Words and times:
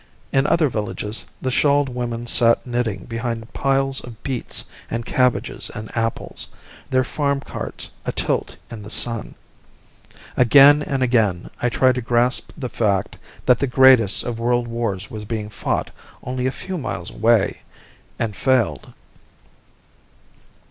In 0.31 0.47
other 0.47 0.67
villages 0.67 1.27
the 1.43 1.51
shawled 1.51 1.87
women 1.87 2.25
sat 2.25 2.65
knitting 2.65 3.05
behind 3.05 3.53
piles 3.53 4.01
of 4.03 4.23
beets 4.23 4.65
and 4.89 5.05
cabbages 5.05 5.69
and 5.75 5.95
apples, 5.95 6.47
their 6.89 7.03
farm 7.03 7.39
carts 7.39 7.91
atilt 8.03 8.57
in 8.71 8.81
the 8.81 8.89
sun. 8.89 9.35
Again 10.35 10.81
and 10.81 11.03
again 11.03 11.51
I 11.61 11.69
tried 11.69 11.93
to 11.93 12.01
grasp 12.01 12.51
the 12.57 12.67
fact 12.67 13.17
that 13.45 13.59
the 13.59 13.67
greatest 13.67 14.23
of 14.23 14.39
world 14.39 14.67
wars 14.67 15.11
was 15.11 15.23
being 15.23 15.49
fought 15.49 15.91
only 16.23 16.47
a 16.47 16.51
few 16.51 16.79
miles 16.79 17.11
away 17.11 17.61
and 18.17 18.35
failed. 18.35 18.93